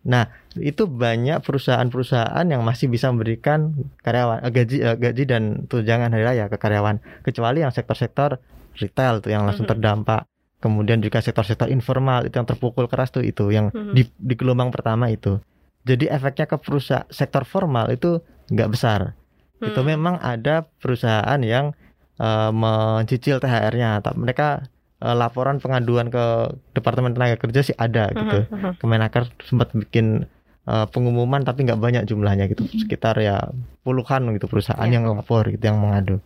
[0.09, 0.25] Nah,
[0.57, 6.25] itu banyak perusahaan-perusahaan yang masih bisa memberikan karyawan eh, gaji eh, gaji dan tunjangan hari
[6.25, 8.41] raya ke karyawan, kecuali yang sektor-sektor
[8.75, 9.73] retail tuh yang langsung Mhm.
[9.77, 10.25] terdampak.
[10.59, 13.93] Kemudian juga sektor-sektor informal itu yang terpukul keras tuh itu yang Mhm.
[13.93, 15.37] di, di gelombang pertama itu.
[15.85, 18.19] Jadi efeknya ke perusahaan sektor formal itu
[18.49, 19.13] nggak besar
[19.59, 19.87] itu Hmm.
[19.87, 21.75] memang ada perusahaan yang
[22.15, 24.03] eh, mencicil THR-nya.
[24.03, 24.67] Tak- Mereka
[24.99, 26.23] eh, laporan pengaduan ke
[26.71, 28.45] Departemen Tenaga Kerja sih ada gitu.
[28.45, 28.71] Mhm, mhm.
[28.77, 30.27] Kemenaker sempat bikin
[30.69, 32.85] eh, pengumuman tapi nggak banyak jumlahnya gitu, Mhm.
[32.85, 33.49] sekitar ya
[33.81, 35.01] puluhan gitu perusahaan Iya.
[35.01, 36.21] yang lapor gitu yang mengadu.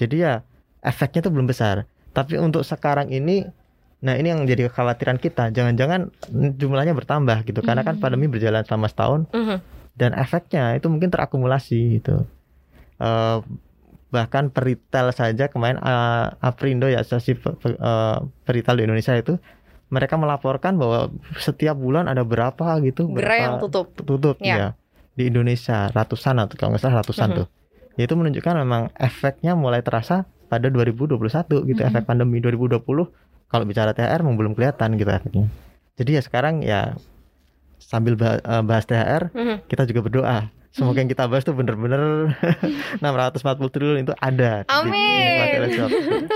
[0.00, 0.40] Jadi ya
[0.80, 1.84] efeknya itu belum besar.
[2.10, 3.44] Tapi untuk sekarang ini
[3.96, 6.12] Nah ini yang jadi kekhawatiran kita, jangan-jangan
[6.52, 8.02] jumlahnya bertambah gitu, karena kan Mhm.
[8.04, 9.56] pandemi berjalan selama setahun, Mhm.
[9.96, 12.28] dan efeknya itu mungkin terakumulasi gitu.
[13.00, 13.38] Eh,
[14.06, 19.36] bahkan peritel saja kemarin eh, Aprindo ya asosiasi pe- eh, peritel di Indonesia itu
[19.86, 23.86] mereka melaporkan bahwa setiap bulan ada berapa gitu Gerai yang berapa tutup.
[23.96, 24.56] tutup Ya.
[24.56, 24.68] ya
[25.14, 27.36] di Indonesia ratusan atau kalau nggak salah ratusan Mhm.
[27.36, 27.46] tuh.
[27.96, 31.88] Ya, itu menunjukkan memang efeknya mulai terasa pada 2021 gitu Mhm.
[31.88, 33.08] efek pandemi 2020
[33.46, 35.46] kalau bicara THR memang belum kelihatan gitu efeknya.
[35.96, 36.92] Jadi ya sekarang ya
[37.78, 39.56] sambil eh, bahas THR Mhm.
[39.66, 40.38] kita juga berdoa
[40.76, 42.36] semoga yang kita bahas tuh bener-bener
[43.00, 45.56] 640 triliun itu ada di- Amin.
[45.56, 45.70] oleh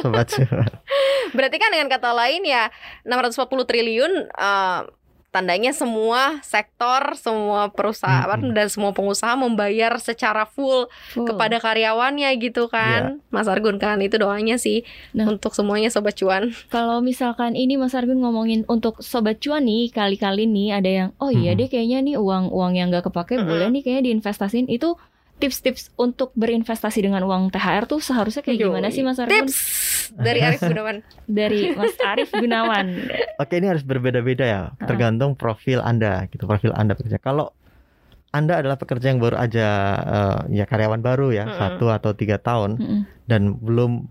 [0.00, 0.70] sobat, sobat.
[1.36, 2.72] Berarti kan dengan kata lain ya
[3.04, 4.80] 640 triliun eh,
[5.30, 8.50] tandanya semua sektor, semua perusahaan Mm-mm.
[8.50, 11.22] dan semua pengusaha membayar secara full Full.
[11.24, 13.22] kepada karyawannya gitu kan.
[13.28, 15.26] Mas Argun kan itu doanya sih Nah.
[15.26, 16.50] untuk semuanya sobat cuan.
[16.68, 21.30] Kalau misalkan ini Mas Argun ngomongin untuk sobat cuan nih kali-kali nih ada yang oh
[21.30, 21.58] iya Mhm.
[21.58, 23.46] deh kayaknya nih uang uang yang nggak kepake Mhm.
[23.46, 24.98] boleh nih kayaknya diinvestasin itu
[25.40, 29.58] tips-tips untuk berinvestasi dengan uang THR tuh seharusnya kayak gimana sih Mas Argun Tips
[30.14, 30.96] dari Arif Gunawan.
[31.40, 32.86] dari Mas Arif Gunawan
[33.42, 37.16] Oke ini harus berbeda-beda ya tergantung profil anda gitu profil anda bekerja.
[37.16, 37.56] Kalau
[38.30, 39.66] anda adalah pekerja yang baru aja
[40.06, 41.58] eh, ya karyawan baru ya Mm-mm.
[41.58, 43.00] satu atau tiga tahun Mm-mm.
[43.26, 44.06] dan belum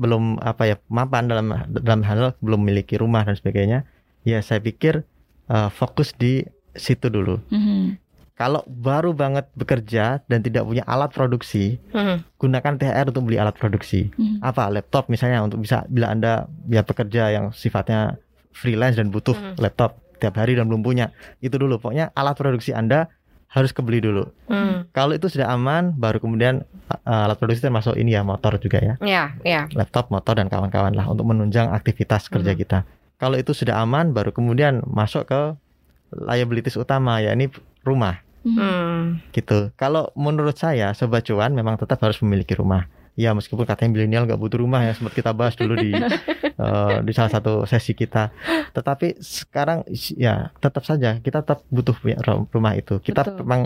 [0.00, 3.84] belum apa ya mapan dalam dalam hal belum memiliki rumah dan sebagainya
[4.24, 5.04] ya saya pikir
[5.52, 7.42] eh, fokus di situ dulu.
[7.50, 7.98] Mhm.
[8.38, 12.38] Kalau baru banget bekerja dan tidak punya alat produksi, Mhm.
[12.38, 14.14] gunakan THR untuk beli alat produksi.
[14.14, 14.38] Mhm.
[14.38, 18.14] Apa laptop misalnya untuk bisa bila Anda ya pekerja yang sifatnya
[18.54, 19.58] freelance dan butuh Mhm.
[19.58, 21.10] laptop tiap hari dan belum punya.
[21.42, 23.10] Itu dulu pokoknya alat produksi Anda
[23.48, 24.28] harus kebeli dulu.
[24.46, 24.86] Hmm.
[24.92, 26.68] Kalau itu sudah aman baru kemudian
[27.08, 28.94] uh, alat produksi termasuk ini ya motor juga ya.
[29.00, 29.66] Ya, ya.
[29.72, 32.58] Laptop, motor dan kawan-kawan lah untuk menunjang aktivitas kerja Mhm.
[32.60, 32.78] kita.
[33.16, 35.40] Kalau itu sudah aman baru kemudian masuk ke
[36.12, 37.48] liabilities utama ya ini
[37.82, 38.20] rumah.
[38.56, 39.20] Hmm.
[39.34, 39.74] gitu.
[39.76, 42.88] Kalau menurut saya sobat cuan memang tetap harus memiliki rumah.
[43.18, 45.90] Ya meskipun katanya milenial nggak butuh rumah ya sempat kita bahas dulu di
[46.64, 48.30] eh, di salah satu sesi kita.
[48.70, 49.82] Tetapi sekarang
[50.14, 53.02] ya tetap saja kita tetap butuh punya ru- rumah itu.
[53.02, 53.42] Kita Betul.
[53.42, 53.60] memang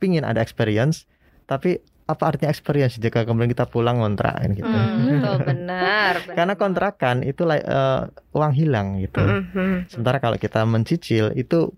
[0.00, 1.04] pingin ada experience,
[1.44, 4.66] tapi apa artinya experience jika kemudian kita pulang ngontrak kan gitu.
[4.66, 5.46] Hmm, betul benar.
[5.46, 6.14] benar.
[6.36, 8.02] Karena kontrakan itu like, eh,
[8.34, 9.22] uang hilang gitu.
[9.22, 9.86] Mhm.
[9.86, 11.70] Sementara kalau kita mencicil itu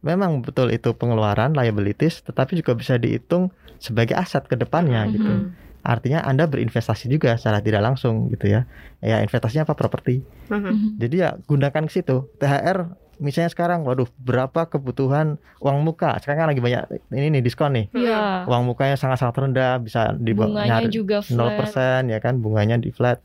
[0.00, 5.12] memang betul itu pengeluaran liabilities, tetapi juga bisa dihitung sebagai aset ke depannya Mhm.
[5.12, 5.32] gitu.
[5.80, 8.66] Artinya Anda berinvestasi juga secara tidak langsung gitu ya.
[8.98, 10.20] Ya investasinya apa properti.
[10.48, 10.58] Mhm.
[10.58, 10.88] Mhm.
[10.98, 12.28] Jadi ya gunakan ke situ.
[12.36, 12.78] THR
[13.18, 16.18] misalnya sekarang waduh berapa kebutuhan uang muka.
[16.18, 17.86] Sekarang kan lagi banyak ini nih diskon nih.
[17.90, 18.46] Iya.
[18.46, 22.02] Uang mukanya sangat-sangat rendah bisa dibawa Bunganya nyari juga 0% flat.
[22.06, 23.18] ya kan bunganya di flat.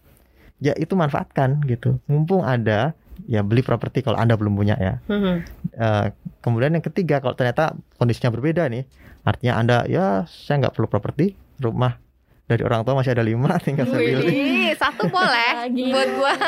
[0.58, 2.00] Ya itu manfaatkan gitu.
[2.06, 2.96] Mumpung ada
[3.30, 5.00] ya beli properti kalau Anda belum punya ya.
[5.08, 5.36] Mhm.
[5.74, 6.08] Eh,
[6.44, 8.84] kemudian yang ketiga kalau ternyata kondisinya berbeda nih
[9.24, 11.32] artinya anda ya saya nggak perlu properti
[11.64, 11.96] rumah
[12.44, 16.34] dari orang tua masih ada lima tinggal saya pilih Wih, satu boleh buat gua.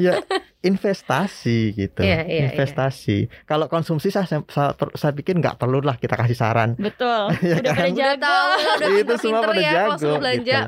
[0.00, 0.16] ya
[0.60, 4.42] investasi gitu Iya, iya, investasi kalau konsumsi saya, saya,
[4.74, 7.32] saya, pikir nggak perlu lah kita kasih saran Betul.
[7.44, 7.76] Ya Udah kan?
[7.76, 8.20] pada Udah jago.
[8.22, 8.48] tahu,
[8.80, 10.60] udah itu semua pada ya jago belanja.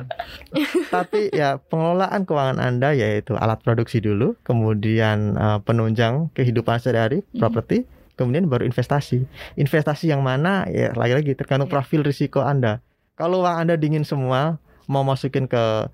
[0.52, 0.78] gitu.
[0.88, 7.38] Tapi ya pengelolaan keuangan Anda yaitu alat produksi dulu, kemudian eh, penunjang kehidupan sehari-hari, Mhm.
[7.38, 7.76] properti,
[8.14, 9.24] kemudian baru investasi.
[9.54, 11.74] Investasi yang mana ya lagi-lagi tergantung Iya.
[11.74, 12.80] profil risiko Anda.
[13.14, 15.88] Kalau uang Anda dingin semua, mau masukin ke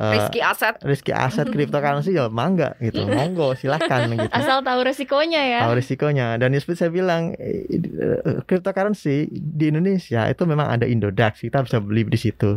[0.00, 0.74] Risky aset.
[0.80, 3.04] risky aset cryptocurrency ya mangga gitu.
[3.04, 4.26] Monggo silahkan gitu.
[4.30, 5.60] Asal tahu resikonya ya.
[5.62, 11.40] tahu risikonya dan seperti saya bilang eh, eh, cryptocurrency di Indonesia itu memang ada Indodax
[11.40, 12.56] kita bisa beli di situ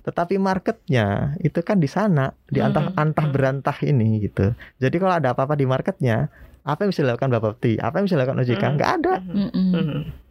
[0.00, 3.00] tetapi marketnya itu kan di sana di antah Mhm.
[3.00, 6.28] antah berantah ini gitu jadi kalau ada apa-apa di marketnya
[6.60, 8.74] apa yang bisa dilakukan Bapak Peti apa yang bisa dilakukan OJK Mhm.
[8.74, 9.12] nggak ada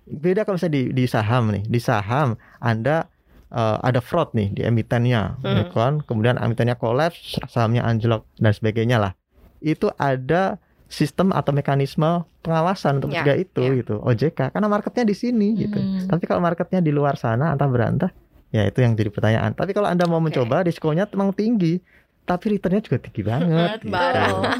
[0.06, 3.08] beda kalau misalnya di, di saham nih di saham Anda
[3.54, 5.56] eh, ada fraud nih di emitennya Hmm.
[5.56, 5.94] ya kan?
[6.02, 9.13] kemudian emitennya kolaps sahamnya anjlok dan sebagainya lah
[9.60, 12.06] itu ada sistem atau mekanisme
[12.39, 13.78] pengawasan untuk Ya, mencegah itu ya.
[13.80, 16.06] gitu OJK karena marketnya di sini gitu Mm.
[16.08, 18.12] tapi kalau marketnya di luar sana antah berantah
[18.50, 20.30] ya itu yang jadi pertanyaan tapi kalau anda mau Oke.
[20.30, 21.82] mencoba risikonya memang tinggi
[22.24, 23.92] tapi returnnya juga tinggi banget gitu.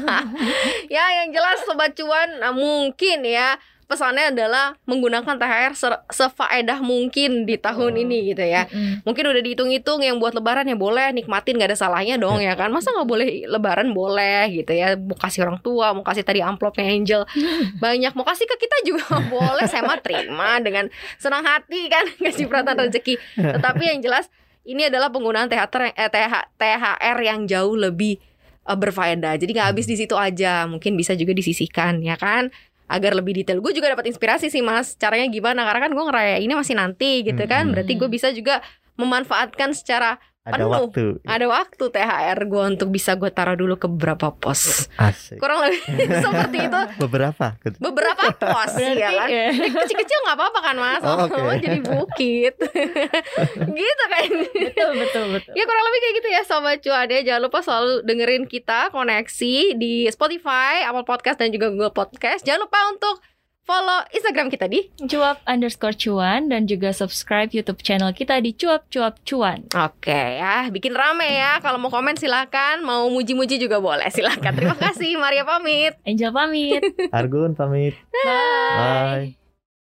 [0.90, 7.44] Ya yang jelas sobat cuan nah, mungkin ya pesannya adalah menggunakan THR se- sefaedah mungkin
[7.44, 8.00] di tahun Oh.
[8.00, 8.64] ini gitu ya.
[8.66, 9.02] Mm-mm.
[9.02, 12.68] Mungkin udah dihitung-hitung yang buat lebaran ya boleh nikmatin gak ada salahnya dong ya kan.
[12.68, 14.94] Masa nggak boleh lebaran boleh gitu ya.
[14.94, 17.22] Mau kasih orang tua, mau kasih tadi amplopnya Angel
[17.84, 19.64] banyak, mau kasih ke kita juga boleh.
[19.64, 23.14] Saya mah terima dengan senang hati kan kasih perhatian rezeki.
[23.36, 24.26] Tetapi yang jelas
[24.64, 28.16] ini adalah penggunaan THR eh, TH, THR yang jauh lebih
[28.62, 29.36] eh, berfaedah.
[29.36, 32.48] Jadi nggak habis di situ aja, mungkin bisa juga disisihkan ya kan
[32.94, 33.58] agar lebih detail.
[33.58, 34.94] Gue juga dapat inspirasi sih mas.
[34.94, 35.66] Caranya gimana?
[35.66, 37.66] Karena kan gue ngerayainnya masih nanti gitu kan.
[37.66, 37.72] Hmm.
[37.74, 38.62] Berarti gue bisa juga
[38.94, 40.68] memanfaatkan secara ada Penuh.
[40.68, 44.92] waktu ada waktu THR gue untuk bisa gue taruh dulu ke beberapa pos.
[44.94, 45.80] asik Kurang lebih
[46.20, 46.80] seperti itu.
[46.98, 49.28] beberapa Beberapa pos Berarti ya kan.
[49.32, 49.48] ya.
[49.48, 51.00] Eh, Kecil-kecil nggak apa-apa kan mas?
[51.00, 51.32] Oh, oke.
[51.34, 52.54] Oh, jadi bukit.
[53.80, 54.24] gitu kan.
[54.52, 55.52] betul betul betul.
[55.52, 59.54] Ya kurang lebih kayak gitu ya Sobat Cuan ya Jangan lupa selalu dengerin kita Koneksi
[59.74, 63.16] di Spotify, Apple Podcast dan juga Google Podcast Jangan lupa untuk
[63.64, 68.86] follow Instagram kita di Cuap underscore cuan dan juga subscribe YouTube channel kita di cuap
[68.92, 69.64] cuap cuan.
[69.72, 74.76] Oke ya Bikin rame ya Kalau mau komen silakan Mau muji-muji juga boleh Silakan Terima
[74.76, 76.82] kasih Maria pamit Angel pamit.
[77.10, 79.34] Argun pamit Bye.
[79.34, 79.43] bye